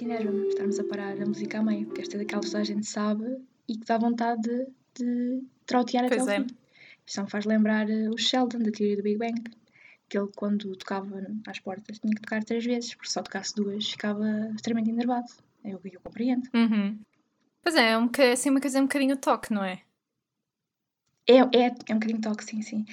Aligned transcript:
Enerva-me, 0.00 0.48
estarmos 0.48 0.78
a 0.80 0.84
parar 0.84 1.20
a 1.20 1.26
música 1.26 1.58
a 1.58 1.62
meio, 1.62 1.84
porque 1.86 2.00
esta 2.00 2.16
é 2.16 2.20
daquela 2.20 2.40
que 2.40 2.56
a 2.56 2.64
gente 2.64 2.86
sabe 2.86 3.36
e 3.68 3.76
que 3.76 3.84
dá 3.84 3.98
vontade 3.98 4.40
de, 4.40 4.66
de 4.94 5.42
trautear 5.66 6.06
até 6.06 6.16
Pois 6.16 6.28
ao 6.28 6.34
é. 6.34 6.40
fim. 6.40 6.46
Isto 7.06 7.22
me 7.22 7.30
faz 7.30 7.44
lembrar 7.44 7.90
eh, 7.90 8.08
o 8.08 8.16
Sheldon, 8.16 8.60
da 8.60 8.70
teoria 8.70 8.96
do 8.96 9.02
Big 9.02 9.18
Bang, 9.18 9.42
que 10.08 10.16
ele, 10.16 10.30
quando 10.34 10.74
tocava 10.76 11.26
às 11.46 11.58
portas, 11.58 11.98
tinha 11.98 12.14
que 12.14 12.22
tocar 12.22 12.42
três 12.42 12.64
vezes, 12.64 12.94
porque 12.94 13.08
se 13.08 13.14
só 13.14 13.22
tocasse 13.22 13.54
duas 13.54 13.90
ficava 13.90 14.24
extremamente 14.54 14.90
enervado. 14.90 15.26
Eu, 15.70 15.80
eu 15.84 16.00
compreendo. 16.00 16.48
Uhum. 16.54 16.98
Pois 17.62 17.74
é, 17.74 17.90
é 17.90 17.98
um 17.98 18.10
assim 18.32 18.50
uma 18.50 18.60
coisa 18.60 18.78
um 18.80 18.84
bocadinho 18.84 19.16
toque, 19.16 19.52
não 19.52 19.62
é? 19.62 19.82
É, 21.28 21.36
é, 21.36 21.66
é 21.66 21.92
um 21.92 21.98
bocadinho 21.98 22.20
toque, 22.22 22.44
sim, 22.44 22.62
sim. 22.62 22.86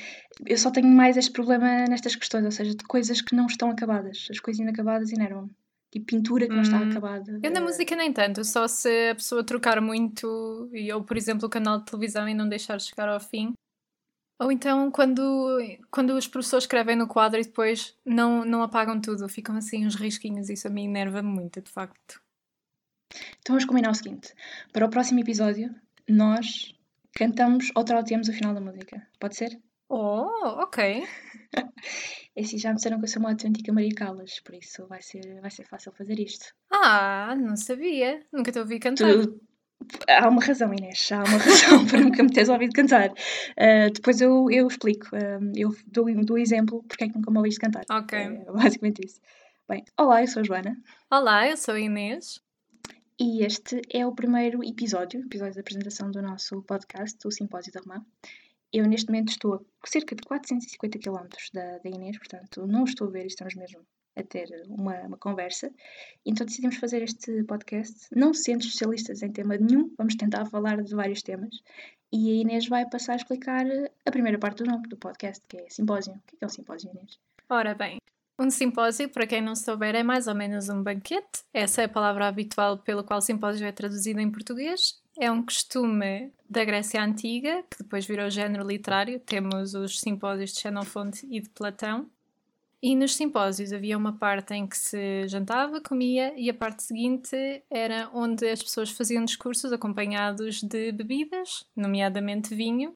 Eu 0.46 0.58
só 0.58 0.70
tenho 0.70 0.88
mais 0.88 1.16
este 1.16 1.32
problema 1.32 1.86
nestas 1.86 2.16
questões, 2.16 2.44
ou 2.44 2.52
seja, 2.52 2.76
de 2.76 2.84
coisas 2.84 3.22
que 3.22 3.34
não 3.34 3.46
estão 3.46 3.70
acabadas. 3.70 4.28
As 4.30 4.40
coisas 4.40 4.60
inacabadas 4.62 5.14
enervam-me. 5.14 5.52
Tipo 5.90 6.08
pintura 6.08 6.46
que 6.46 6.54
não 6.54 6.62
está 6.62 6.78
Hum. 6.78 6.90
acabada. 6.90 7.40
Eu 7.42 7.52
na 7.52 7.62
música 7.62 7.96
nem 7.96 8.12
tanto, 8.12 8.44
só 8.44 8.68
se 8.68 9.12
a 9.12 9.16
pessoa 9.16 9.46
trocar 9.46 9.80
muito, 9.80 10.70
e 10.73 10.92
ou 10.92 11.02
por 11.02 11.16
exemplo 11.16 11.48
o 11.48 11.50
canal 11.50 11.80
de 11.80 11.86
televisão 11.86 12.28
e 12.28 12.34
não 12.34 12.50
deixar 12.50 12.82
chegar 12.82 13.08
ao 13.08 13.20
fim. 13.22 13.54
Ou 14.42 14.52
então 14.52 14.92
quando, 14.92 15.22
quando 15.90 16.10
os 16.10 16.28
professores 16.28 16.66
escrevem 16.66 16.98
no 16.98 17.08
quadro 17.08 17.40
e 17.40 17.44
depois 17.46 17.96
não, 18.06 18.44
não 18.44 18.62
apagam 18.62 19.00
tudo, 19.00 19.30
ficam 19.30 19.56
assim 19.56 19.86
uns 19.86 19.96
risquinhos, 19.96 20.50
isso 20.50 20.68
a 20.68 20.70
mim 20.70 20.84
enerva-me 20.84 21.30
muito, 21.30 21.62
de 21.62 21.72
facto. 21.72 22.22
Então 23.40 23.54
vamos 23.54 23.66
combinar 23.66 23.92
o 23.92 23.95
seguinte: 23.95 24.34
para 24.73 24.86
o 24.86 24.89
próximo 24.89 25.20
episódio, 25.20 25.73
nós 26.08 26.73
cantamos 27.16 27.72
ou 27.76 27.84
trauteamos 27.84 28.28
o 28.30 28.34
final 28.34 28.53
da 28.53 28.62
música. 28.62 29.06
Pode 29.20 29.36
ser? 29.36 29.58
Oh, 29.89 30.28
ok. 30.62 31.03
Assim, 32.38 32.58
já 32.58 32.70
me 32.70 32.76
disseram 32.76 32.98
que 33.00 33.06
eu 33.06 33.08
sou 33.09 33.22
uma 33.22 33.30
autêntica 33.30 33.72
Maria 33.72 33.94
Callas, 33.95 34.39
por 34.42 34.56
isso 34.56 34.86
vai 34.88 35.02
ser, 35.02 35.39
vai 35.42 35.50
ser 35.52 35.64
fácil 35.66 35.92
fazer 35.94 36.20
isto. 36.20 36.54
Ah, 36.72 37.36
não 37.38 37.56
sabia. 37.56 38.26
Nunca 38.34 38.52
te 38.52 38.59
ouvi 38.59 38.80
cantar. 38.80 39.08
Tu- 39.08 39.39
Há 40.09 40.28
uma 40.30 40.44
razão, 40.44 40.73
Inês, 40.73 41.11
há 41.11 41.17
uma 41.17 41.38
razão 41.38 41.86
para 41.86 42.00
nunca 42.02 42.23
me 42.23 42.32
teres 42.32 42.50
ouvido 42.50 42.73
cantar. 42.73 43.09
Ah, 43.58 43.89
depois 43.94 44.20
eu, 44.20 44.50
eu 44.50 44.67
explico, 44.67 45.08
ah, 45.16 45.39
eu 45.56 45.70
dou, 45.86 46.06
dou 46.26 46.38
exemplo 46.38 46.84
porque 46.88 47.04
é 47.04 47.08
que 47.09 47.16
nunca 47.16 47.30
me 47.30 47.38
ouviste 47.38 47.59
cantar. 47.59 47.84
Ok. 47.92 48.17
É 48.17 48.45
basicamente 48.52 49.06
isso. 49.06 49.20
Bem, 49.70 49.84
olá, 50.00 50.22
eu 50.23 50.28
sou 50.28 50.42
a 50.42 50.44
Joana 50.44 50.78
Olá, 51.11 51.48
eu 51.48 51.58
sou 51.58 51.73
a 51.76 51.80
Inês. 51.80 52.42
E 53.19 53.44
este 53.45 53.81
é 53.89 54.05
o 54.05 54.13
primeiro 54.13 54.63
episódio, 54.63 55.21
episódio 55.21 55.53
de 55.53 55.59
apresentação 55.61 56.11
do 56.11 56.21
nosso 56.21 56.61
podcast, 56.63 57.17
o 57.25 57.31
Simpósio 57.31 57.71
da 57.71 57.80
Romã. 57.80 58.05
Eu 58.73 58.85
neste 58.85 59.08
momento 59.08 59.30
estou 59.30 59.66
a 59.81 59.88
cerca 59.88 60.16
de 60.16 60.23
450 60.23 60.99
km 60.99 61.27
da, 61.53 61.77
da 61.77 61.89
Inês, 61.89 62.17
portanto 62.17 62.67
não 62.67 62.83
estou 62.83 63.08
a 63.08 63.11
ver 63.11 63.25
estamos 63.25 63.55
mesmo 63.55 63.86
a 64.17 64.23
ter 64.23 64.49
uma, 64.67 64.99
uma 65.03 65.17
conversa. 65.17 65.71
Então 66.25 66.45
decidimos 66.45 66.75
fazer 66.75 67.03
este 67.03 67.43
podcast, 67.43 68.08
não 68.13 68.33
sendo 68.33 68.61
especialistas 68.61 69.21
em 69.21 69.31
tema 69.31 69.55
nenhum, 69.58 69.93
vamos 69.97 70.16
tentar 70.16 70.45
falar 70.47 70.81
de 70.83 70.93
vários 70.93 71.21
temas. 71.21 71.61
E 72.11 72.31
a 72.31 72.41
Inês 72.41 72.67
vai 72.67 72.89
passar 72.89 73.13
a 73.13 73.17
explicar 73.17 73.66
a 74.05 74.11
primeira 74.11 74.38
parte 74.38 74.63
do 74.63 74.69
nome 74.69 74.89
do 74.89 74.97
podcast, 74.97 75.41
que 75.47 75.58
é 75.58 75.69
simpósio. 75.69 76.13
O 76.13 76.19
que 76.27 76.36
é, 76.36 76.38
é 76.41 76.45
um 76.45 76.49
simpósio, 76.49 76.91
Inês? 76.91 77.17
Ora 77.49 77.73
bem, 77.75 77.97
um 78.38 78.50
simpósio, 78.50 79.09
para 79.09 79.25
quem 79.25 79.41
não 79.41 79.55
souber, 79.55 79.95
é 79.95 80.03
mais 80.03 80.28
ou 80.28 80.36
menos 80.36 80.69
um 80.69 80.83
banquete. 80.83 81.44
Essa 81.53 81.81
é 81.81 81.86
a 81.86 81.89
palavra 81.89 82.28
habitual 82.28 82.77
pelo 82.77 83.03
qual 83.03 83.22
simpósio 83.22 83.66
é 83.66 83.72
traduzido 83.72 84.19
em 84.19 84.30
português. 84.30 85.02
É 85.17 85.31
um 85.31 85.42
costume 85.42 86.31
da 86.50 86.66
Grécia 86.66 87.02
Antiga, 87.02 87.64
que 87.70 87.83
depois 87.83 88.05
virou 88.05 88.30
género 88.30 88.67
literário. 88.67 89.20
Temos 89.20 89.73
os 89.73 89.99
simpósios 89.99 90.52
de 90.52 90.60
Xenofonte 90.60 91.26
e 91.30 91.39
de 91.39 91.49
Platão. 91.49 92.10
E 92.82 92.95
nos 92.95 93.15
simpósios 93.15 93.71
havia 93.71 93.98
uma 93.98 94.14
parte 94.14 94.54
em 94.54 94.67
que 94.67 94.77
se 94.77 95.27
jantava, 95.27 95.81
comia, 95.81 96.33
e 96.37 96.49
a 96.49 96.54
parte 96.54 96.83
seguinte 96.83 97.64
era 97.70 98.10
onde 98.14 98.48
as 98.48 98.61
pessoas 98.61 98.92
faziam 98.92 99.26
discursos 99.26 99.71
acompanhados 99.71 100.61
de 100.61 100.92
bebidas, 100.92 101.65
nomeadamente 101.76 102.54
vinho. 102.54 102.95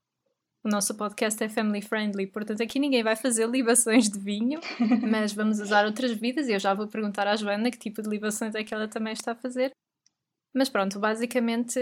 O 0.64 0.68
nosso 0.68 0.94
podcast 0.96 1.42
é 1.42 1.47
family 1.47 1.81
friendly, 1.81 2.28
portanto 2.28 2.62
aqui 2.62 2.80
ninguém 2.80 3.02
vai 3.02 3.16
fazer 3.16 3.47
libações 3.47 4.09
de 4.09 4.20
vinho, 4.20 4.59
mas 5.09 5.31
vamos 5.31 5.59
usar 5.62 5.86
outras 5.86 6.12
bebidas 6.14 6.50
e 6.50 6.52
eu 6.52 6.59
já 6.59 6.74
vou 6.74 6.86
perguntar 6.86 7.28
à 7.28 7.36
Joana 7.38 7.72
que 7.72 7.78
tipo 7.78 8.02
de 8.02 8.09
libações 8.09 8.53
é 8.56 8.64
que 8.64 8.74
ela 8.74 8.88
também 8.88 9.14
está 9.14 9.31
a 9.31 9.36
fazer. 9.36 9.72
Mas 10.53 10.68
pronto, 10.68 11.00
basicamente 11.00 11.80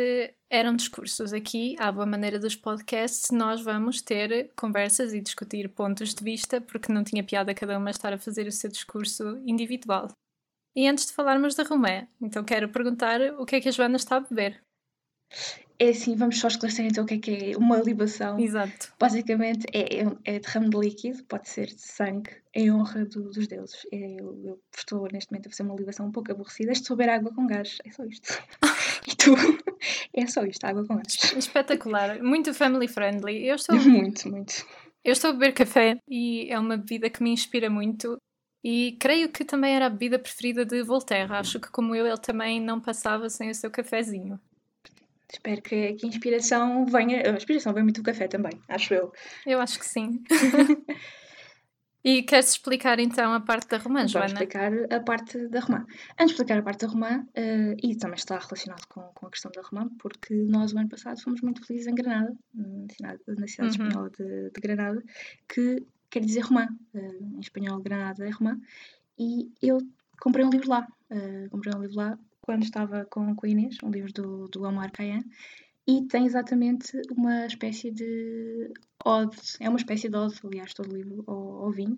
eram 0.50 0.76
discursos. 0.76 1.34
Aqui, 1.34 1.76
à 1.80 1.92
boa 1.92 2.06
maneira 2.06 2.38
dos 2.38 2.56
podcasts, 2.56 3.32
nós 3.32 3.62
vamos 3.62 4.02
ter 4.02 4.52
conversas 4.56 5.14
e 5.14 5.22
discutir 5.22 5.70
pontos 5.70 6.14
de 6.14 6.24
vista, 6.24 6.60
porque 6.60 6.92
não 6.92 7.04
tinha 7.04 7.24
piada 7.24 7.56
cada 7.56 7.78
uma 7.78 7.90
estar 7.90 8.14
a 8.14 8.20
fazer 8.20 8.46
o 8.46 8.52
seu 8.52 8.70
discurso 8.70 9.42
individual. 9.46 10.10
E 10.76 10.88
antes 10.88 11.08
de 11.08 11.14
falarmos 11.14 11.56
da 11.56 11.64
Romé, 11.64 12.08
então 12.22 12.44
quero 12.44 12.70
perguntar 12.70 13.22
o 13.40 13.46
que 13.46 13.56
é 13.56 13.62
que 13.62 13.70
a 13.70 13.72
Joana 13.72 13.96
está 13.96 14.18
a 14.18 14.20
beber. 14.20 14.62
É 15.80 15.90
assim, 15.90 16.16
vamos 16.16 16.40
só 16.40 16.48
esclarecer 16.48 16.86
então 16.86 17.04
o 17.04 17.08
que 17.08 17.14
é 17.14 17.18
que 17.20 17.52
é 17.52 17.58
uma 17.58 17.78
libação. 17.78 18.40
Exato. 18.40 18.92
Basicamente 19.00 19.66
é, 19.72 20.02
é, 20.02 20.08
é 20.36 20.40
derrame 20.40 20.70
de 20.70 20.78
líquido, 20.78 21.24
pode 21.26 21.48
ser 21.50 21.68
de 21.68 21.80
sangue, 21.82 22.32
em 22.54 22.72
honra 22.72 23.06
do- 23.06 23.30
dos 23.30 23.48
deuses. 23.48 23.86
É, 23.92 24.20
Eu, 24.20 24.42
eu 24.44 24.60
estou 24.76 25.08
neste 25.12 25.32
momento 25.32 25.48
a 25.48 25.50
fazer 25.52 25.64
uma 25.64 25.76
libação 25.76 26.08
um 26.08 26.12
pouco 26.12 26.32
aborrecida. 26.32 26.72
Estou 26.72 26.96
a 26.96 26.98
beber 26.98 27.12
água 27.12 27.32
com 27.34 27.46
gás, 27.46 27.78
é 27.86 27.92
só 27.92 28.04
isto. 28.06 28.28
e 29.08 29.16
tu? 29.16 29.36
É 30.16 30.26
só 30.26 30.44
isto, 30.46 30.66
água 30.66 30.84
com 30.86 30.96
gás. 30.96 31.16
Espetacular, 31.38 32.24
muito 32.24 32.54
family 32.56 32.88
friendly. 32.88 33.46
Eu 33.48 33.56
estou 33.56 33.76
Muito, 33.80 34.30
muito. 34.32 34.66
Eu 35.04 35.12
estou 35.14 35.30
a 35.30 35.34
beber 35.34 35.54
café 35.54 35.98
e 36.10 36.52
é 36.52 36.58
uma 36.60 36.76
bebida 36.76 37.08
que 37.10 37.22
me 37.22 37.30
inspira 37.30 37.70
muito. 37.70 38.18
E 38.64 38.98
creio 39.00 39.30
que 39.30 39.46
também 39.46 39.76
era 39.76 39.86
a 39.86 39.90
bebida 39.90 40.18
preferida 40.20 40.66
de 40.66 40.82
Voltaire. 40.84 41.32
Acho 41.32 41.60
que, 41.60 41.70
como 41.72 41.96
eu, 41.96 42.06
ele 42.06 42.18
também 42.18 42.60
não 42.60 42.82
passava 42.82 43.30
sem 43.30 43.50
o 43.52 43.56
seu 43.56 43.70
cafezinho. 43.72 44.38
Espero 45.32 45.62
que, 45.62 45.94
que 45.94 46.06
a 46.06 46.10
inspiração 46.10 46.86
venha. 46.86 47.22
A 47.32 47.36
inspiração 47.36 47.74
vem 47.74 47.84
muito 47.84 48.02
do 48.02 48.06
café 48.06 48.28
também, 48.28 48.54
acho 48.70 48.94
eu. 48.94 49.12
Eu 49.46 49.60
acho 49.60 49.78
que 49.80 49.86
sim. 49.86 50.24
e 52.04 52.24
queres 52.24 52.52
explicar 52.52 53.00
então 53.00 53.34
a 53.34 53.42
parte 53.42 53.68
da 53.68 53.78
romã, 53.78 54.00
Vamos 54.00 54.12
Joana? 54.14 54.28
explicar 54.28 54.72
a 54.94 55.00
parte 55.02 55.48
da 55.50 55.60
romã. 55.60 55.86
Antes 56.14 56.28
de 56.28 56.32
explicar 56.34 56.58
a 56.60 56.62
parte 56.62 56.86
da 56.86 56.92
romã, 56.94 57.26
eh, 57.36 57.76
e 57.84 57.96
também 57.98 58.16
está 58.16 58.38
relacionado 58.40 58.86
com, 58.88 59.02
com 59.14 59.28
a 59.28 59.30
questão 59.30 59.52
da 59.54 59.62
romã, 59.62 59.90
porque 60.00 60.34
nós 60.34 60.72
o 60.72 60.78
ano 60.80 60.88
passado 60.88 61.22
fomos 61.22 61.42
muito 61.42 61.66
felizes 61.66 61.88
em 61.88 61.96
Granada, 61.96 62.34
na 62.54 62.88
cidade, 62.90 63.20
Uhum. 63.60 63.68
espanhola 63.68 64.10
de, 64.12 64.50
de 64.52 64.62
Granada, 64.62 65.04
que 65.50 65.86
quer 66.10 66.22
dizer 66.22 66.42
romã. 66.42 66.68
Eh, 66.94 67.18
em 67.36 67.40
espanhol, 67.42 67.82
Granada 67.82 68.26
é 68.26 68.30
romã. 68.30 68.58
E 69.20 69.52
eu 69.62 69.80
comprei 70.22 70.46
um 70.46 70.50
livro 70.50 70.70
lá. 70.70 70.88
eh, 71.10 71.48
comprei 71.52 71.74
um 71.76 71.82
livro 71.82 71.98
lá 71.98 72.18
quando 72.48 72.64
estava 72.64 73.06
com, 73.06 73.36
com 73.36 73.46
Inês, 73.46 73.78
um 73.84 73.92
livro 73.92 74.14
do, 74.14 74.48
do 74.48 74.64
Omar 74.64 74.90
Khayyam, 74.98 75.22
e 75.86 76.08
tem 76.08 76.26
exatamente 76.26 77.00
uma 77.12 77.46
espécie 77.46 77.92
de 77.92 78.72
ode, 79.06 79.38
é 79.60 79.68
uma 79.68 79.78
espécie 79.78 80.08
de 80.08 80.16
ode, 80.16 80.40
aliás, 80.46 80.74
todo 80.74 80.90
o 80.90 80.96
livro 80.96 81.26
ao, 81.28 81.66
ao 81.66 81.72
vinho, 81.72 81.98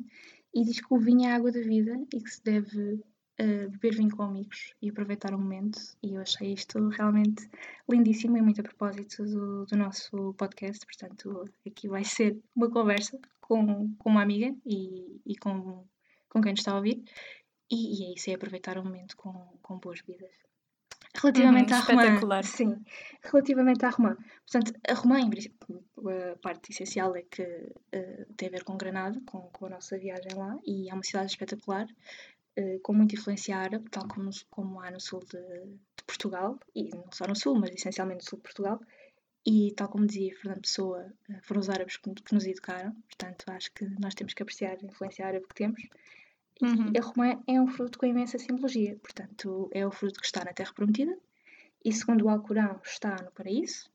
e 0.51 0.63
diz 0.63 0.79
que 0.79 0.91
o 0.91 0.97
vinho 0.97 1.27
é 1.27 1.31
a 1.31 1.35
água 1.35 1.51
da 1.51 1.61
vida 1.61 1.95
e 2.11 2.19
que 2.19 2.29
se 2.31 2.43
deve 2.43 2.99
eh, 3.37 3.67
beber 3.67 3.95
vinho 3.95 4.15
com 4.15 4.23
amigos 4.23 4.73
e 4.81 4.89
aproveitar 4.89 5.35
o 5.35 5.39
momento. 5.39 5.79
E 6.01 6.15
eu 6.15 6.21
achei 6.21 6.51
isto 6.53 6.89
realmente 6.89 7.47
lindíssimo 7.87 8.35
e 8.35 8.41
muito 8.41 8.61
a 8.61 8.63
propósito 8.63 9.23
do, 9.23 9.65
do 9.67 9.77
nosso 9.77 10.33
podcast. 10.33 10.83
Portanto, 10.83 11.47
aqui 11.65 11.87
vai 11.87 12.03
ser 12.03 12.39
uma 12.55 12.71
conversa 12.71 13.19
com, 13.39 13.93
com 13.99 14.09
uma 14.09 14.23
amiga 14.23 14.51
e, 14.65 15.21
e 15.23 15.35
com, 15.37 15.85
com 16.27 16.41
quem 16.41 16.53
nos 16.53 16.61
está 16.61 16.71
a 16.71 16.77
ouvir. 16.77 17.03
E, 17.69 18.01
e 18.01 18.05
é 18.05 18.13
isso, 18.15 18.29
é 18.29 18.33
aproveitar 18.33 18.77
o 18.77 18.83
momento 18.83 19.15
com, 19.15 19.33
com 19.61 19.77
boas 19.77 20.01
bebidas. 20.01 20.31
Relativamente 21.15 21.73
Uhum, 21.73 21.79
à 21.79 21.81
romã, 21.81 22.43
sim, 22.43 22.85
relativamente 23.23 23.85
à 23.85 23.89
romã, 23.89 24.15
portanto, 24.15 24.79
a 24.87 24.93
romã, 24.93 25.19
em 25.19 25.29
princípio, 25.29 25.83
a 26.33 26.37
parte 26.37 26.71
essencial 26.71 27.15
é 27.15 27.23
que 27.23 27.41
eh, 27.91 28.25
tem 28.37 28.47
a 28.47 28.51
ver 28.51 28.63
com 28.63 28.77
Granada, 28.77 29.19
com, 29.25 29.41
com 29.49 29.65
a 29.65 29.69
nossa 29.69 29.97
viagem 29.97 30.33
lá, 30.35 30.55
e 30.65 30.89
é 30.89 30.93
uma 30.93 31.03
cidade 31.03 31.31
espetacular, 31.31 31.87
eh, 32.55 32.79
com 32.83 32.93
muita 32.93 33.15
influência 33.15 33.57
árabe, 33.57 33.89
tal 33.89 34.07
como, 34.07 34.29
como 34.51 34.79
há 34.81 34.91
no 34.91 34.99
sul 34.99 35.21
de, 35.21 35.41
de 35.41 36.03
Portugal, 36.05 36.59
e 36.75 36.89
não 36.89 37.05
só 37.11 37.25
no 37.27 37.35
sul, 37.35 37.59
mas 37.59 37.71
essencialmente 37.71 38.23
no 38.23 38.29
sul 38.29 38.37
de 38.37 38.43
Portugal, 38.43 38.79
e 39.45 39.73
tal 39.75 39.89
como 39.89 40.05
dizia 40.05 40.35
Fernando 40.35 40.61
Pessoa, 40.61 41.11
eh, 41.29 41.39
foram 41.41 41.59
os 41.59 41.69
árabes 41.69 41.97
que, 41.97 42.13
que 42.13 42.33
nos 42.33 42.45
educaram, 42.45 42.93
portanto, 42.93 43.45
acho 43.49 43.71
que 43.73 43.85
nós 43.99 44.13
temos 44.13 44.33
que 44.33 44.43
apreciar 44.43 44.77
a 44.79 44.85
influência 44.85 45.25
árabe 45.25 45.47
que 45.47 45.55
temos, 45.55 45.81
Uhum. 46.61 46.91
a 46.97 47.01
romã 47.01 47.41
é 47.47 47.61
um 47.61 47.67
fruto 47.67 47.97
com 47.97 48.05
imensa 48.05 48.37
simbologia. 48.37 48.97
Portanto, 48.97 49.69
é 49.73 49.85
o 49.85 49.91
fruto 49.91 50.19
que 50.19 50.25
está 50.25 50.43
na 50.43 50.53
Terra 50.53 50.73
Prometida 50.73 51.17
e, 51.83 51.91
segundo 51.93 52.25
o 52.25 52.29
Alcorão, 52.29 52.79
está 52.83 53.15
no 53.21 53.31
paraíso. 53.31 53.89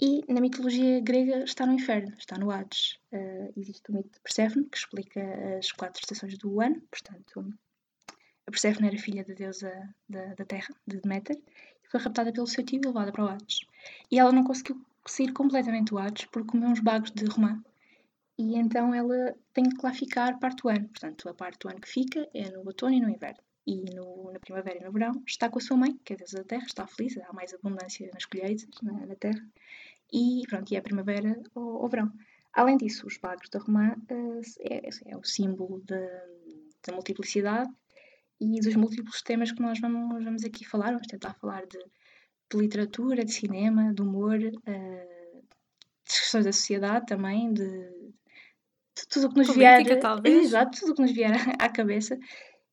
E 0.00 0.24
na 0.32 0.40
mitologia 0.40 1.00
grega 1.00 1.42
está 1.42 1.66
no 1.66 1.72
inferno, 1.72 2.14
está 2.16 2.38
no 2.38 2.50
Hades. 2.50 2.98
Eh, 3.10 3.52
existe 3.56 3.90
o 3.90 3.94
mito 3.94 4.10
de 4.10 4.20
Perséfone, 4.20 4.64
que 4.66 4.78
explica 4.78 5.20
as 5.58 5.72
quatro 5.72 6.00
estações 6.00 6.38
do 6.38 6.60
ano. 6.60 6.80
Portanto, 6.88 7.52
a 8.46 8.50
Perséfone 8.50 8.88
era 8.88 8.96
filha 8.96 9.24
da 9.24 9.34
deusa 9.34 9.70
da, 10.08 10.34
da 10.34 10.44
terra, 10.44 10.72
de 10.86 11.00
Deméter, 11.00 11.36
e 11.36 11.88
foi 11.90 12.00
raptada 12.00 12.32
pelo 12.32 12.46
seu 12.46 12.64
tio 12.64 12.80
e 12.82 12.86
levada 12.86 13.10
para 13.10 13.24
o 13.24 13.28
Hades. 13.28 13.60
E 14.10 14.18
ela 14.20 14.30
não 14.30 14.44
conseguiu 14.44 14.80
sair 15.04 15.32
completamente 15.32 15.90
do 15.90 15.98
Hades 15.98 16.26
porque 16.26 16.52
comeu 16.52 16.68
uns 16.68 16.80
bagos 16.80 17.10
de 17.10 17.24
romã. 17.24 17.60
E 18.38 18.56
então 18.56 18.94
ela 18.94 19.34
tem 19.52 19.64
que 19.64 19.84
lá 19.84 19.92
ficar 19.92 20.38
parte 20.38 20.62
do 20.62 20.68
ano. 20.68 20.88
Portanto, 20.88 21.28
a 21.28 21.34
parte 21.34 21.58
do 21.58 21.68
ano 21.68 21.80
que 21.80 21.88
fica 21.88 22.28
é 22.32 22.48
no 22.50 22.60
outono 22.64 22.94
e 22.94 23.00
no 23.00 23.10
inverno. 23.10 23.42
E 23.66 23.84
no, 23.94 24.32
na 24.32 24.38
primavera 24.38 24.78
e 24.78 24.84
no 24.84 24.92
verão 24.92 25.22
está 25.26 25.50
com 25.50 25.58
a 25.58 25.60
sua 25.60 25.76
mãe, 25.76 25.98
que 26.04 26.12
é 26.12 26.16
a 26.16 26.18
deusa 26.18 26.38
da 26.38 26.44
terra, 26.44 26.64
está 26.64 26.86
feliz, 26.86 27.18
há 27.18 27.32
mais 27.32 27.52
abundância 27.52 28.08
nas 28.14 28.24
colheitas, 28.24 28.66
na, 28.80 29.06
na 29.06 29.16
terra. 29.16 29.44
E 30.12 30.42
pronto, 30.48 30.72
e 30.72 30.76
é 30.76 30.78
a 30.78 30.82
primavera 30.82 31.38
ou, 31.54 31.82
ou 31.82 31.88
verão. 31.88 32.10
Além 32.52 32.76
disso, 32.76 33.06
os 33.06 33.18
bagos 33.18 33.50
da 33.50 33.58
romã 33.58 33.94
uh, 34.10 34.40
é, 34.60 34.88
é, 35.04 35.16
o 35.16 35.24
símbolo 35.24 35.82
da 35.86 36.92
multiplicidade 36.94 37.70
e 38.40 38.60
dos 38.60 38.74
múltiplos 38.76 39.20
temas 39.20 39.52
que 39.52 39.60
nós 39.60 39.80
vamos, 39.80 40.24
vamos 40.24 40.44
aqui 40.44 40.64
falar. 40.64 40.92
Vamos 40.92 41.08
tentar 41.08 41.34
falar 41.34 41.66
de, 41.66 41.78
de 41.78 42.56
literatura, 42.56 43.24
de 43.24 43.32
cinema, 43.32 43.92
de 43.92 44.00
humor, 44.00 44.38
uh, 44.38 45.42
de 46.06 46.14
questões 46.20 46.44
da 46.46 46.52
sociedade 46.52 47.04
também, 47.04 47.52
de 47.52 48.08
tudo 49.06 49.26
o 49.26 49.30
que 49.30 49.38
nos 49.38 49.54
vier. 49.54 49.84
Exato, 50.24 50.80
tudo 50.80 50.92
o 50.92 50.94
que 50.94 51.02
nos 51.02 51.12
vier 51.12 51.32
à 51.58 51.68
cabeça. 51.68 52.18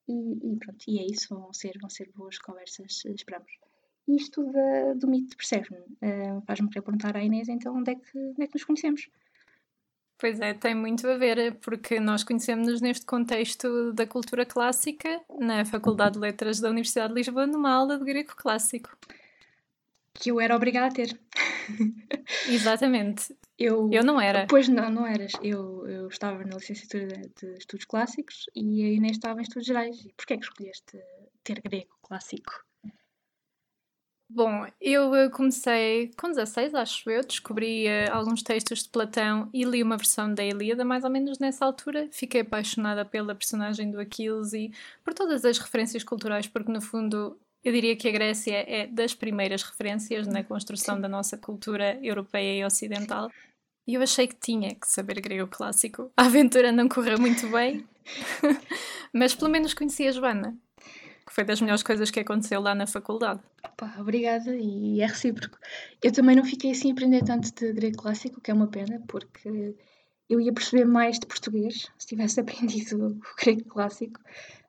E, 0.07 0.54
e, 0.54 0.57
pronto, 0.57 0.83
e 0.88 1.00
é 1.00 1.06
isso, 1.06 1.36
vão 1.36 1.51
ser, 1.54 1.74
vão 1.80 1.89
ser 1.89 2.12
boas 2.16 2.38
conversas, 2.38 3.04
esperamos. 3.06 3.51
Isto 4.07 4.44
da, 4.51 4.94
do 4.94 5.07
mito 5.07 5.31
de 5.31 5.36
Persephone 5.36 5.81
uh, 5.81 6.42
faz-me 6.45 6.69
querer 6.69 6.83
perguntar 6.83 7.18
à 7.18 7.24
Inês 7.24 7.50
então 7.50 7.75
onde 7.75 7.92
é 7.92 7.95
que, 7.95 8.18
onde 8.18 8.44
é 8.44 8.48
que 8.48 8.54
nos 8.54 8.63
conhecemos? 8.63 9.10
Pois 10.18 10.39
é, 10.39 10.54
tem 10.54 10.74
muito 10.74 11.06
a 11.07 11.18
ver, 11.18 11.56
porque 11.56 12.00
nós 12.00 12.24
conhecemos-nos 12.24 12.80
neste 12.80 13.06
contexto 13.06 13.92
da 13.92 14.07
cultura 14.07 14.45
clássica 14.45 15.22
na 15.39 15.66
Faculdade 15.66 16.13
de 16.13 16.19
Letras 16.19 16.60
da 16.60 16.69
Universidade 16.69 17.10
de 17.10 17.19
Lisboa, 17.19 17.45
numa 17.45 17.72
aula 17.72 17.98
de 17.98 18.06
grego 18.06 18.33
clássico. 18.36 18.95
Que 20.13 20.31
eu 20.31 20.39
era 20.39 20.56
obrigada 20.56 20.88
a 20.88 20.92
ter. 20.92 21.19
Exatamente. 22.48 23.36
Eu, 23.57 23.89
Eu 23.91 24.03
não 24.03 24.19
era. 24.19 24.45
Pois 24.49 24.67
não, 24.67 24.89
não 24.89 25.07
eras. 25.07 25.31
Eu, 25.41 25.87
eu 25.87 26.07
estava 26.07 26.43
na 26.43 26.55
licenciatura 26.55 27.07
de, 27.07 27.29
de 27.35 27.57
Estudos 27.57 27.85
Clássicos 27.85 28.49
e 28.53 28.83
a 28.83 28.89
Inês 28.89 29.13
estava 29.13 29.39
em 29.39 29.43
Estudos 29.43 29.67
Gerais. 29.67 30.03
E 30.03 30.13
porquê 30.13 30.33
é 30.33 30.37
que 30.37 30.43
escolheste 30.43 30.99
ter 31.43 31.61
grego 31.61 31.95
clássico? 32.01 32.65
Bom, 34.27 34.65
eu 34.81 35.13
eh, 35.13 35.29
comecei 35.29 36.11
com 36.17 36.29
16, 36.29 36.73
acho 36.73 37.09
eu, 37.11 37.23
descobri 37.23 37.85
eh, 37.85 38.09
alguns 38.09 38.41
textos 38.41 38.81
de 38.83 38.89
Platão 38.89 39.47
e 39.53 39.63
li 39.63 39.83
uma 39.83 39.97
versão 39.97 40.33
da 40.33 40.43
Ilíada, 40.43 40.83
mais 40.83 41.03
ou 41.03 41.11
menos 41.11 41.37
nessa 41.37 41.63
altura. 41.63 42.09
Fiquei 42.11 42.41
apaixonada 42.41 43.05
pela 43.05 43.35
personagem 43.35 43.91
do 43.91 43.99
Aquiles 43.99 44.51
e 44.53 44.71
por 45.03 45.13
todas 45.13 45.45
as 45.45 45.59
referências 45.59 46.03
culturais, 46.03 46.47
porque 46.47 46.71
no 46.71 46.81
fundo 46.81 47.39
eu 47.65 47.73
diria 47.73 47.95
que 47.95 48.07
a 48.07 48.12
Grécia 48.12 48.63
é 48.67 48.85
das 48.85 49.15
primeiras 49.15 49.63
referências 49.63 50.27
na 50.27 50.44
construção 50.44 51.01
da 51.01 51.09
nossa 51.09 51.35
cultura 51.35 51.97
europeia 52.03 52.59
e 52.59 52.63
ocidental. 52.63 53.31
E 53.88 53.95
eu 53.95 54.03
achei 54.03 54.27
que 54.27 54.35
tinha 54.35 54.75
que 54.75 54.88
saber 54.88 55.19
grego 55.19 55.47
clássico. 55.47 56.12
A 56.15 56.25
aventura 56.25 56.71
não 56.71 56.88
correu 56.88 57.19
muito 57.19 57.47
bem, 57.50 57.83
mas 59.12 59.33
pelo 59.33 59.50
menos 59.50 59.73
conheci 59.73 60.07
a 60.07 60.12
Joana, 60.12 60.56
que 61.25 61.33
foi 61.33 61.44
das 61.44 61.59
melhores 61.59 61.81
coisas 61.81 62.12
que 62.12 62.19
aconteceu 62.19 62.62
lá 62.62 62.75
na 62.75 62.85
faculdade. 62.85 63.41
Pá, 63.75 63.95
obrigada 63.97 64.56
e 64.56 65.01
é 65.01 65.07
recíproco. 65.07 65.57
Eu 66.03 66.12
também 66.12 66.35
não 66.35 66.45
fiquei 66.45 66.69
assim 66.69 66.91
a 66.91 66.94
aprender 66.94 67.23
tanto 67.23 67.51
de 67.51 67.73
grego 67.73 67.97
clássico, 67.97 68.39
que 68.41 68.51
é 68.51 68.53
uma 68.53 68.67
pena, 68.67 69.01
porque 69.07 69.75
eu 70.29 70.39
ia 70.39 70.53
perceber 70.53 70.85
mais 70.85 71.19
de 71.19 71.25
português 71.25 71.88
se 71.97 72.07
tivesse 72.07 72.39
aprendido 72.41 73.07
o 73.07 73.19
grego 73.44 73.63
clássico, 73.65 74.19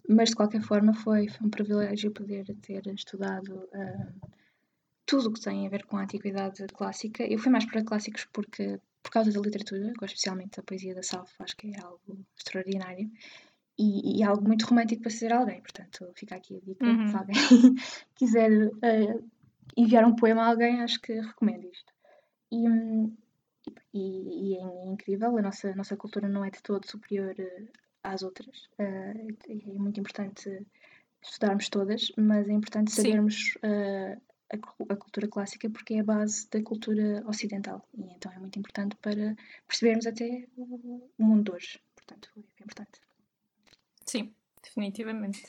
mas 0.09 0.31
de 0.31 0.37
qualquer 0.37 0.63
forma 0.63 0.95
foi, 0.95 1.29
foi 1.29 1.47
um 1.47 1.51
privilégio 1.51 2.11
poder 2.11 2.45
ter 2.63 2.87
estudado 2.89 3.69
uh, 3.73 4.31
tudo 5.05 5.29
o 5.29 5.33
que 5.33 5.41
tem 5.41 5.67
a 5.67 5.71
ver 5.71 5.85
com 5.85 5.97
a 5.97 6.03
antiguidade 6.03 6.67
clássica. 6.67 7.25
Eu 7.25 7.39
fui 7.39 7.51
mais 7.51 7.65
para 7.65 7.85
clássicos 7.85 8.27
porque, 8.33 8.81
por 9.03 9.11
causa 9.11 9.33
da 9.33 9.41
literatura, 9.41 9.93
gosto 9.99 10.15
especialmente 10.15 10.57
da 10.57 10.63
poesia 10.63 10.95
da 10.95 11.03
Salvo, 11.03 11.31
acho 11.39 11.57
que 11.57 11.69
é 11.69 11.81
algo 11.81 12.27
extraordinário. 12.37 13.11
E, 13.79 14.21
e, 14.21 14.25
algo 14.25 14.43
muito 14.47 14.65
romântico 14.65 15.03
para 15.03 15.11
ser 15.11 15.35
alguém, 15.35 15.61
portanto, 15.61 16.11
fica 16.15 16.35
aqui 16.35 16.57
a 16.57 16.61
dica. 16.61 16.87
Uhum. 16.87 17.09
Se 17.09 17.17
alguém 17.17 17.35
quiser 18.17 18.51
uh, 18.51 19.31
enviar 19.77 20.05
um 20.07 20.17
poema 20.17 20.45
a 20.45 20.49
alguém, 20.49 20.81
acho 20.81 20.99
que 20.99 21.13
recomendo 21.13 21.69
isto. 21.71 21.93
E, 22.51 22.67
hum, 22.67 23.15
e, 23.93 24.53
e 24.53 24.57
é 24.57 24.87
incrível, 24.87 25.37
a 25.37 25.43
nossa, 25.43 25.71
a 25.71 25.75
nossa 25.75 25.95
cultura 25.95 26.27
não 26.27 26.43
é 26.43 26.51
de 26.51 26.63
todo 26.63 26.89
superior 26.89 27.35
uh, 27.39 27.69
às 28.13 28.23
outras. 28.23 28.69
Uh, 28.79 29.37
é 29.49 29.79
muito 29.79 30.01
importante 30.01 30.67
estudarmos 31.23 31.69
todas, 31.69 32.13
mas 32.17 32.49
é 32.49 32.53
importante 32.53 32.93
sabermos 32.93 33.57
uh, 33.57 34.21
a, 34.53 34.93
a 34.93 34.97
cultura 34.97 35.29
clássica 35.29 35.69
porque 35.71 35.95
é 35.95 36.01
a 36.01 36.05
base 36.05 36.49
da 36.51 36.63
cultura 36.63 37.23
ocidental. 37.27 37.87
E 37.97 38.03
então 38.15 38.33
é 38.33 38.39
muito 38.39 38.59
importante 38.59 38.97
para 38.97 39.37
percebermos 39.67 40.07
até 40.07 40.47
o, 40.57 41.11
o 41.19 41.25
mundo 41.25 41.45
de 41.45 41.57
hoje. 41.57 41.81
Portanto, 41.95 42.31
é 42.37 42.63
importante. 42.63 43.01
Sim, 44.05 44.33
definitivamente. 44.63 45.45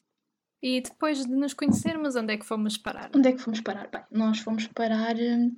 E 0.61 0.81
depois 0.81 1.23
de 1.25 1.31
nos 1.31 1.53
conhecermos, 1.53 2.15
onde 2.15 2.33
é 2.33 2.37
que 2.37 2.45
fomos 2.45 2.77
parar? 2.77 3.11
Onde 3.15 3.29
é 3.29 3.31
que 3.31 3.37
fomos 3.37 3.61
parar? 3.61 3.87
Bem, 3.89 4.03
nós 4.09 4.39
fomos 4.39 4.65
parar 4.67 5.15
hum, 5.15 5.55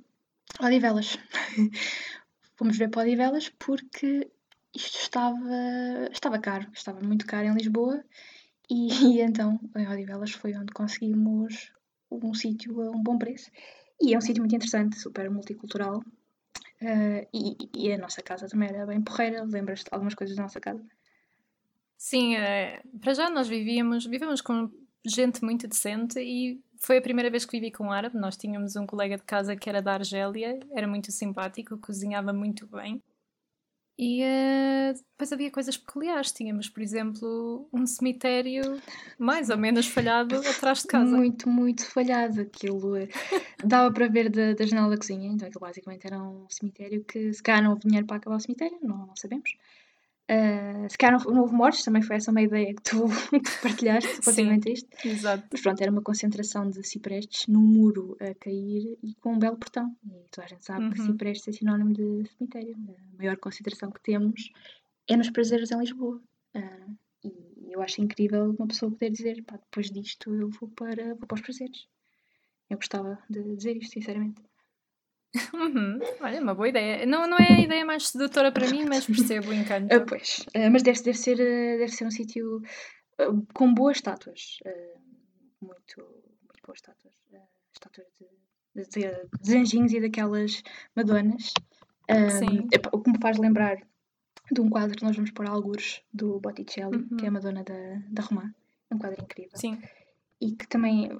Odivelas. 0.60 1.18
fomos 2.56 2.76
ver 2.76 2.90
para 2.90 3.02
Odivelas 3.02 3.48
porque 3.58 4.30
isto 4.74 4.98
estava, 4.98 6.08
estava 6.12 6.38
caro, 6.38 6.68
estava 6.72 7.00
muito 7.00 7.26
caro 7.26 7.48
em 7.48 7.54
Lisboa 7.54 8.04
e, 8.70 8.88
e 9.18 9.20
então 9.20 9.58
em 9.76 9.88
Odivelas 9.88 10.32
foi 10.32 10.54
onde 10.54 10.72
conseguimos 10.72 11.72
um 12.10 12.34
sítio 12.34 12.80
a 12.82 12.90
um 12.90 13.02
bom 13.02 13.18
preço. 13.18 13.50
E 14.00 14.14
é 14.14 14.18
um 14.18 14.20
sítio 14.20 14.42
muito 14.42 14.54
interessante, 14.54 14.98
super 14.98 15.30
multicultural. 15.30 16.02
eh, 16.80 17.28
e, 17.34 17.56
e 17.76 17.92
a 17.92 17.98
nossa 17.98 18.22
casa 18.22 18.48
também 18.48 18.68
era 18.68 18.86
bem 18.86 19.02
porreira. 19.02 19.44
Lembras-te 19.44 19.88
algumas 19.92 20.14
coisas 20.14 20.36
da 20.36 20.42
nossa 20.42 20.60
casa? 20.60 20.84
Sim, 21.96 22.36
eh, 22.36 22.82
para 23.00 23.14
já 23.14 23.28
nós 23.30 23.46
vivíamos, 23.48 24.06
vivemos 24.06 24.40
com 24.40 24.70
gente 25.04 25.42
muito 25.44 25.68
decente 25.68 26.18
e 26.20 26.62
foi 26.78 26.98
a 26.98 27.02
primeira 27.02 27.30
vez 27.30 27.44
que 27.44 27.52
vivi 27.52 27.70
com 27.70 27.86
um 27.86 27.92
árabe. 27.92 28.16
Nós 28.18 28.36
tínhamos 28.36 28.76
um 28.76 28.86
colega 28.86 29.16
de 29.16 29.22
casa 29.24 29.54
que 29.56 29.68
era 29.68 29.82
da 29.82 29.94
Argélia, 29.94 30.58
era 30.72 30.88
muito 30.88 31.12
simpático, 31.12 31.78
cozinhava 31.78 32.32
muito 32.32 32.66
bem. 32.66 33.02
E 34.02 34.22
eh, 34.22 34.94
depois 34.94 35.30
havia 35.30 35.50
coisas 35.50 35.76
peculiares. 35.76 36.32
Tínhamos, 36.32 36.70
por 36.70 36.82
exemplo, 36.82 37.68
um 37.70 37.84
cemitério 37.86 38.80
mais 39.18 39.50
ou 39.50 39.58
menos 39.58 39.86
falhado 39.86 40.36
atrás 40.36 40.80
de 40.80 40.86
casa. 40.86 41.14
Muito, 41.14 41.46
muito 41.46 41.84
falhado. 41.84 42.40
Aquilo 42.40 42.94
dava 43.62 43.92
para 43.92 44.08
ver 44.08 44.30
da, 44.30 44.54
da 44.54 44.64
janela 44.64 44.88
da 44.88 44.96
cozinha. 44.96 45.30
Então 45.30 45.46
aquilo 45.46 45.60
basicamente 45.60 46.06
era 46.06 46.18
um 46.18 46.46
cemitério 46.48 47.04
que 47.04 47.30
se 47.34 47.42
calhar 47.42 47.62
não 47.62 47.72
houve 47.72 47.82
dinheiro 47.82 48.06
para 48.06 48.16
acabar 48.16 48.36
o 48.36 48.40
cemitério, 48.40 48.78
não, 48.80 49.06
não 49.06 49.16
sabemos. 49.16 49.50
Ah, 50.32 50.88
se 50.88 50.96
calhar 50.96 51.20
não 51.26 51.40
houve 51.40 51.52
mortes, 51.52 51.82
também 51.82 52.02
foi 52.02 52.14
essa 52.16 52.30
uma 52.30 52.40
ideia 52.40 52.72
que 52.72 52.82
tu, 52.82 53.04
que 53.30 53.62
partilhaste 53.62 54.20
relativamente 54.24 54.68
a 54.68 54.72
isto. 54.72 54.88
Exato. 55.04 55.44
Mas 55.50 55.60
pronto, 55.60 55.80
era 55.82 55.90
uma 55.90 56.02
concentração 56.02 56.70
de 56.70 56.86
ciprestes 56.86 57.48
num 57.48 57.60
muro 57.60 58.16
a 58.20 58.32
cair 58.36 58.96
e 59.02 59.14
com 59.16 59.32
um 59.34 59.38
belo 59.40 59.56
portão. 59.56 59.96
E 60.04 60.28
toda 60.30 60.44
a 60.46 60.48
gente 60.48 60.64
sabe 60.64 60.88
que 60.90 61.00
Uhum. 61.00 61.06
ciprestes 61.06 61.48
é 61.48 61.52
sinónimo 61.52 61.92
de 61.92 62.28
cemitério. 62.36 62.76
A 62.76 63.16
maior 63.18 63.36
concentração 63.38 63.90
que 63.90 64.00
temos 64.02 64.52
é 65.08 65.16
nos 65.16 65.30
prazeres 65.30 65.72
em 65.72 65.78
Lisboa. 65.80 66.22
Ah, 66.54 66.86
e 67.24 67.72
eu 67.72 67.82
acho 67.82 68.00
incrível 68.00 68.54
uma 68.56 68.68
pessoa 68.68 68.90
poder 68.92 69.10
dizer, 69.10 69.42
pá, 69.44 69.56
depois 69.56 69.90
disto 69.90 70.32
eu 70.32 70.48
vou 70.50 70.68
para, 70.70 71.14
vou 71.16 71.26
para 71.26 71.34
os 71.34 71.40
prazeres. 71.40 71.88
Eu 72.68 72.76
gostava 72.76 73.18
de 73.28 73.56
dizer 73.56 73.76
isto, 73.76 73.94
sinceramente. 73.94 74.40
Uhum. 75.54 75.98
Olha, 76.20 76.40
uma 76.40 76.54
boa 76.54 76.68
ideia. 76.68 77.06
Não, 77.06 77.26
não 77.26 77.38
é 77.38 77.54
a 77.56 77.60
ideia 77.62 77.84
mais 77.84 78.08
sedutora 78.08 78.50
para 78.50 78.68
mim, 78.68 78.84
mas 78.86 79.06
percebo 79.06 79.50
o 79.50 79.54
encanto. 79.54 79.88
Ah, 79.94 80.00
pois, 80.00 80.44
Ah, 80.54 80.70
mas 80.70 80.82
deve, 80.82 81.00
deve, 81.02 81.18
ser, 81.18 81.34
ah, 81.40 81.78
deve 81.78 81.88
ser 81.88 82.04
um 82.04 82.10
sítio 82.10 82.60
com 83.54 83.72
boas 83.72 83.98
estátuas. 83.98 84.58
muito, 85.60 85.98
muito 86.00 86.62
boas 86.66 86.78
estátuas. 86.78 87.14
estátuas 87.72 88.06
de, 88.18 88.84
de, 88.84 89.22
de- 89.42 89.56
anjinhos 89.56 89.92
e 89.92 90.00
daquelas 90.00 90.62
madonas. 90.96 91.52
Sim. 92.38 92.68
o 92.92 93.00
que 93.00 93.10
me 93.12 93.18
faz 93.20 93.38
lembrar 93.38 93.76
de 94.50 94.60
um 94.60 94.68
quadro 94.68 94.96
que 94.96 95.04
nós 95.04 95.14
vamos 95.14 95.30
pôr 95.30 95.46
a 95.46 95.50
algures 95.50 96.02
do 96.12 96.40
Botticelli, 96.40 97.06
que 97.16 97.24
é 97.24 97.28
a 97.28 97.28
Uhum. 97.28 97.34
Madonna 97.34 97.62
da, 97.62 97.74
da 98.08 98.22
Romã. 98.22 98.52
É 98.90 98.94
um 98.94 98.98
quadro 98.98 99.22
incrível. 99.22 99.52
Sim. 99.54 99.80
E 100.40 100.52
que 100.56 100.66
também 100.66 101.10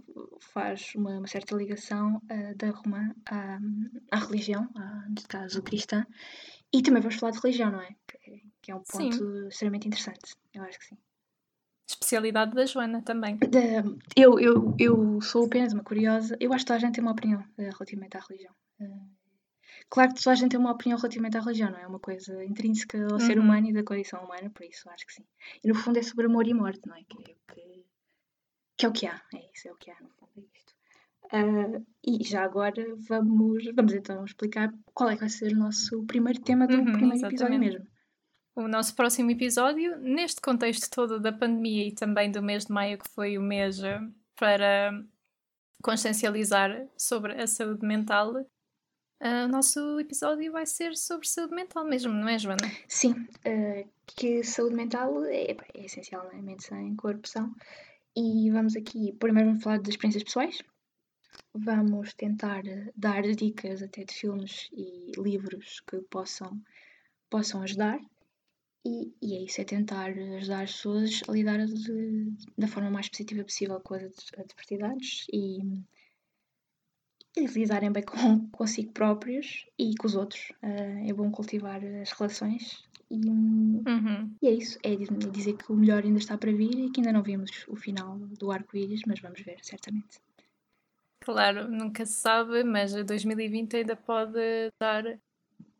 faz 0.40 0.92
uma, 0.94 1.18
uma 1.18 1.26
certa 1.26 1.54
ligação 1.54 2.22
ah, 2.30 2.54
da 2.56 2.70
Romã 2.70 3.14
à, 3.30 3.58
à 4.10 4.16
religião, 4.18 4.68
à, 4.74 5.06
neste 5.10 5.28
caso 5.28 5.62
cristã. 5.62 6.06
E 6.72 6.82
também 6.82 7.02
vamos 7.02 7.16
falar 7.16 7.32
de 7.32 7.40
religião, 7.40 7.70
não 7.70 7.80
é? 7.82 7.94
Que, 8.08 8.42
que 8.62 8.70
é 8.70 8.74
um 8.74 8.82
Sim. 8.84 9.10
ponto 9.10 9.48
extremamente 9.48 9.88
interessante. 9.88 10.34
Eu 10.54 10.62
acho 10.62 10.78
que 10.78 10.86
sim. 10.86 10.96
Especialidade 11.88 12.54
da 12.54 12.64
Joana 12.64 13.02
também. 13.02 13.36
Da- 13.36 13.84
eu, 14.16 14.38
eu, 14.38 14.74
eu 14.78 15.20
sou 15.20 15.44
apenas 15.46 15.72
uma 15.72 15.82
curiosa. 15.82 16.36
Eu 16.40 16.52
acho 16.52 16.64
que 16.64 16.68
toda 16.68 16.76
a 16.76 16.80
gente 16.80 16.94
tem 16.94 17.02
uma 17.02 17.12
opinião 17.12 17.40
eh, 17.58 17.64
relativamente 17.70 18.16
à 18.16 18.20
religião. 18.20 18.54
Eh, 18.80 18.88
claro 19.90 20.14
que 20.14 20.22
toda 20.22 20.32
a 20.32 20.36
gente 20.36 20.52
tem 20.52 20.60
uma 20.60 20.70
opinião 20.72 20.96
relativamente 20.98 21.36
à 21.36 21.40
religião, 21.40 21.70
não 21.70 21.78
é? 21.78 21.82
É 21.82 21.86
uma 21.88 21.98
coisa 21.98 22.44
intrínseca 22.44 22.96
ao 23.12 23.18
ser 23.20 23.38
Uhum. 23.38 23.44
humano 23.44 23.68
e 23.68 23.72
da 23.72 23.82
condição 23.82 24.24
humana, 24.24 24.48
por 24.50 24.64
isso 24.64 24.88
acho 24.88 25.04
que 25.06 25.12
sim. 25.14 25.26
E 25.64 25.68
no 25.68 25.74
fundo 25.74 25.98
é 25.98 26.02
sobre 26.02 26.26
amor 26.26 26.46
e 26.46 26.54
morte, 26.54 26.80
não 26.86 26.94
é? 26.94 27.02
Que 27.08 27.32
é 27.32 27.34
que, 27.54 27.60
que, 28.80 28.86
é, 28.86 28.88
o 28.88 28.92
que 28.92 29.06
há. 29.06 29.20
É 29.34 29.50
isso, 29.54 29.68
é 29.68 29.72
o 29.72 29.76
que 29.76 29.90
há, 29.90 29.96
no 30.00 30.08
fundo, 30.10 30.32
é 30.36 30.40
isto. 30.40 30.74
Uh, 31.32 31.86
e 32.04 32.24
já 32.24 32.42
agora 32.42 32.84
vamos, 33.08 33.64
vamos 33.74 33.92
então 33.92 34.24
explicar 34.24 34.72
qual 34.94 35.10
é 35.10 35.14
que 35.14 35.20
vai 35.20 35.28
ser 35.28 35.52
o 35.52 35.56
nosso 35.58 36.04
primeiro 36.04 36.40
tema 36.40 36.66
do 36.66 36.74
Uhum, 36.74 36.84
primeiro 36.84 37.14
exatamente. 37.14 37.34
episódio 37.42 37.58
mesmo. 37.60 37.86
O 38.56 38.66
nosso 38.66 38.94
próximo 38.96 39.30
episódio, 39.30 39.96
neste 40.00 40.40
contexto 40.40 40.90
todo 40.90 41.20
da 41.20 41.32
pandemia 41.32 41.86
e 41.86 41.92
também 41.94 42.30
do 42.30 42.42
mês 42.42 42.66
de 42.66 42.72
maio, 42.72 42.98
que 42.98 43.08
foi 43.10 43.38
o 43.38 43.42
mês 43.42 43.80
eh, 43.82 44.00
para 44.36 44.92
consciencializar 45.82 46.86
sobre 46.96 47.40
a 47.40 47.46
saúde 47.46 47.86
mental, 47.86 48.34
eh, 49.20 49.44
o 49.44 49.48
nosso 49.48 50.00
episódio 50.00 50.50
vai 50.52 50.66
ser 50.66 50.96
sobre 50.96 51.28
saúde 51.28 51.54
mental 51.54 51.84
mesmo, 51.84 52.12
não 52.12 52.28
é, 52.28 52.38
Joana? 52.38 52.68
Sim, 52.88 53.12
uh, 53.12 53.88
que 54.04 54.42
saúde 54.42 54.74
mental 54.74 55.24
é, 55.26 55.52
é 55.74 55.84
essencial, 55.84 56.24
não 56.24 56.38
é? 56.38 56.42
Mente 56.42 56.64
sem 56.64 56.96
corpo 56.96 57.28
são. 57.28 57.54
E 58.16 58.50
vamos 58.50 58.74
aqui, 58.74 59.12
primeiro 59.12 59.50
vamos 59.50 59.62
falar 59.62 59.78
de 59.78 59.88
experiências 59.90 60.24
pessoais. 60.24 60.58
Vamos 61.54 62.12
tentar 62.14 62.66
eh, 62.66 62.90
dar 62.96 63.22
dicas 63.22 63.82
até 63.82 64.04
de 64.04 64.12
filmes 64.12 64.68
e 64.72 65.12
livros 65.16 65.80
que 65.88 66.00
possam, 66.02 66.60
possam 67.30 67.62
ajudar. 67.62 68.00
E, 68.84 69.14
e 69.22 69.36
é 69.36 69.42
isso, 69.42 69.60
é 69.60 69.64
tentar 69.64 70.10
ajudar 70.10 70.62
as 70.62 70.72
pessoas 70.72 71.22
a 71.28 71.32
lidar 71.32 71.64
de- 71.66 72.32
da 72.58 72.66
forma 72.66 72.90
mais 72.90 73.08
positiva 73.08 73.44
possível 73.44 73.80
com 73.80 73.94
as 73.94 74.02
ad- 74.02 74.14
adversidades 74.38 75.26
e, 75.32 75.58
e 77.36 77.46
lidarem 77.46 77.92
bem 77.92 78.02
com, 78.02 78.48
consigo 78.50 78.92
próprios 78.92 79.66
e 79.78 79.94
com 79.96 80.06
os 80.06 80.16
outros. 80.16 80.50
Uh, 80.62 81.08
é 81.08 81.12
bom 81.12 81.30
cultivar 81.30 81.80
as 81.84 82.10
relações 82.12 82.89
e, 83.10 83.16
Uhum. 83.88 84.34
e 84.40 84.46
é 84.48 84.52
isso, 84.52 84.78
é 84.82 84.94
diz- 84.94 85.08
dizer 85.32 85.56
que 85.56 85.70
o 85.72 85.76
melhor 85.76 86.04
ainda 86.04 86.18
está 86.18 86.38
para 86.38 86.52
vir 86.52 86.78
e 86.78 86.90
que 86.90 87.00
ainda 87.00 87.12
não 87.12 87.22
vimos 87.22 87.50
o 87.68 87.74
final 87.76 88.16
do 88.18 88.50
arco-íris, 88.52 89.02
mas 89.06 89.20
vamos 89.20 89.40
ver, 89.40 89.58
certamente. 89.62 90.18
Claro, 91.22 91.68
nunca 91.70 92.06
se 92.06 92.14
sabe, 92.14 92.64
mas 92.64 92.92
2020 93.04 93.76
ainda 93.76 93.94
pode 93.96 94.38
dar 94.80 95.04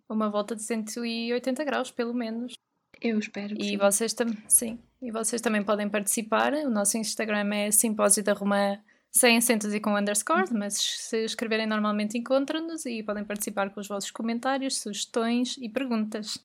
uma 0.08 0.28
volta 0.28 0.54
de 0.54 0.62
180 0.62 1.64
graus, 1.64 1.90
pelo 1.90 2.12
menos. 2.12 2.54
Eu 3.00 3.18
espero 3.18 3.56
que 3.56 3.62
E 3.62 3.68
sim. 3.70 3.76
vocês 3.78 4.12
também, 4.12 4.37
sim, 4.49 4.78
e 5.00 5.10
vocês 5.10 5.40
também 5.40 5.62
podem 5.64 5.88
participar. 5.88 6.52
O 6.52 6.68
nosso 6.70 6.99
Instagram 6.99 7.54
é 7.54 7.70
Simpósio 7.70 8.22
da 8.22 8.34
Romã 8.34 8.78
sem 9.10 9.38
acentos 9.38 9.72
e 9.72 9.80
com 9.80 9.96
underscore, 9.96 10.52
mas 10.52 10.75
se 10.75 11.25
escreverem 11.25 11.66
normalmente 11.66 12.18
encontram-nos 12.18 12.84
e 12.87 13.02
podem 13.02 13.25
participar 13.25 13.70
com 13.70 13.80
os 13.80 13.88
vossos 13.88 14.10
comentários, 14.10 14.78
sugestões 14.80 15.56
e 15.58 15.68
perguntas. 15.68 16.38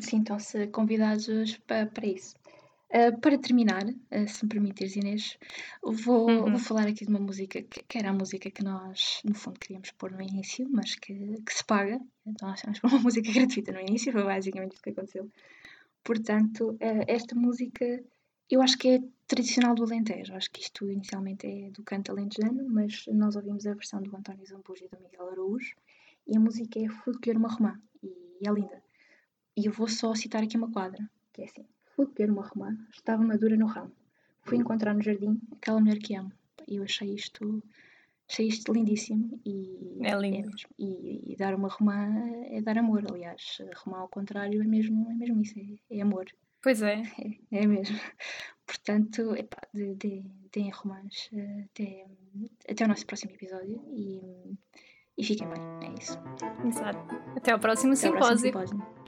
Sintam-se 0.00 0.66
convidados 0.68 1.56
para, 1.66 1.86
para 1.86 2.06
isso. 2.06 2.34
Uh, 2.90 3.18
para 3.20 3.38
terminar, 3.38 3.86
uh, 3.86 4.28
se 4.28 4.44
me 4.44 4.50
permitires, 4.50 4.96
Inês, 4.96 5.38
vou, 5.82 6.28
Uhum. 6.28 6.50
vou 6.50 6.58
falar 6.58 6.86
aqui 6.86 7.06
de 7.06 7.10
uma 7.10 7.20
música 7.20 7.62
que, 7.62 7.82
que 7.82 7.98
era 7.98 8.10
a 8.10 8.12
música 8.12 8.50
que 8.50 8.62
nós, 8.62 9.20
no 9.24 9.34
fundo, 9.34 9.58
queríamos 9.58 9.90
pôr 9.92 10.10
no 10.12 10.20
início, 10.20 10.68
mas 10.70 10.94
que, 10.94 11.14
que 11.14 11.54
se 11.54 11.64
paga. 11.64 11.98
Então, 12.26 12.48
nós 12.48 12.60
temos 12.60 12.80
uma 12.82 12.98
música 13.00 13.32
gratuita 13.32 13.72
no 13.72 13.80
início, 13.80 14.12
foi 14.12 14.22
basicamente 14.22 14.72
isso 14.72 14.82
que 14.82 14.90
aconteceu. 14.90 15.30
Portanto, 16.04 16.72
uh, 16.72 17.04
esta 17.06 17.34
música 17.34 18.02
eu 18.52 18.60
acho 18.60 18.76
que 18.76 18.88
é 18.88 19.02
tradicional 19.26 19.74
do 19.74 19.84
Alentejo. 19.84 20.34
Acho 20.34 20.50
que 20.50 20.60
isto 20.60 20.90
inicialmente 20.90 21.46
é 21.46 21.70
do 21.70 21.82
canto 21.82 22.12
alentejano, 22.12 22.68
mas 22.68 23.06
nós 23.06 23.34
ouvimos 23.34 23.66
a 23.66 23.72
versão 23.72 24.02
do 24.02 24.14
António 24.14 24.44
Zambujo 24.44 24.84
e 24.84 24.88
do 24.88 25.02
Miguel 25.02 25.30
Araújo 25.30 25.74
e 26.26 26.36
a 26.36 26.40
música 26.40 26.78
é 26.78 26.86
Folclore 26.86 27.38
Marromã 27.38 27.80
e 28.02 28.46
é 28.46 28.52
linda. 28.52 28.82
E 29.56 29.66
eu 29.66 29.72
vou 29.72 29.88
só 29.88 30.14
citar 30.14 30.42
aqui 30.42 30.56
uma 30.56 30.70
quadra, 30.70 31.08
que 31.32 31.42
é 31.42 31.44
assim. 31.44 31.64
Fui 31.94 32.06
beber 32.06 32.30
uma 32.30 32.46
romã, 32.46 32.76
estava 32.92 33.22
madura 33.22 33.56
no 33.56 33.66
ramo. 33.66 33.92
Fui 34.44 34.56
encontrar 34.58 34.94
no 34.94 35.02
jardim 35.02 35.40
aquela 35.52 35.78
mulher 35.80 35.98
que 35.98 36.14
amo. 36.16 36.32
E 36.66 36.76
eu 36.76 36.82
achei 36.84 37.14
isto, 37.14 37.62
achei 38.28 38.48
isto 38.48 38.72
lindíssimo. 38.72 39.38
E, 39.44 39.98
É 40.02 40.14
lindo. 40.16 40.48
mesmo. 40.50 40.68
E, 40.78 41.32
e 41.32 41.36
dar 41.36 41.54
uma 41.54 41.68
romã 41.68 42.08
é 42.46 42.60
dar 42.62 42.78
amor. 42.78 43.04
Aliás, 43.10 43.58
romã 43.84 43.98
ao 43.98 44.08
contrário 44.08 44.60
é 44.62 44.66
mesmo, 44.66 45.10
é 45.10 45.14
mesmo 45.14 45.40
isso, 45.42 45.58
é, 45.58 45.96
é 45.98 46.00
amor. 46.00 46.24
Pois 46.62 46.80
é, 46.82 47.02
É, 47.52 47.62
é 47.62 47.66
mesmo. 47.66 47.98
Portanto, 48.66 49.34
epá, 49.36 49.58
de, 49.74 49.94
de, 49.96 50.22
deem 50.52 50.70
romãs 50.70 51.28
eh, 51.34 51.64
até, 51.70 52.06
até 52.70 52.84
o 52.84 52.88
nosso 52.88 53.04
próximo 53.04 53.32
episódio 53.32 53.82
e, 53.92 54.56
e 55.18 55.24
fiquem 55.24 55.46
bem. 55.48 55.60
É 55.90 55.94
isso. 56.00 56.18
exato. 56.66 57.14
Até 57.36 57.52
ao 57.52 57.58
próximo 57.58 57.92
Até 57.92 58.06
ao 58.06 58.12
próximo 58.14 58.38
simpósio. 58.38 58.68
simpósio. 58.78 59.01